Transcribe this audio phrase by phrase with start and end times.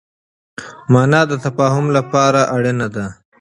[0.93, 3.05] مانا د تفاهم لپاره اړينه ده.